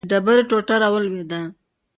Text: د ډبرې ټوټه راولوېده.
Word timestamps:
د 0.03 0.05
ډبرې 0.11 0.43
ټوټه 0.49 0.75
راولوېده. 0.83 1.41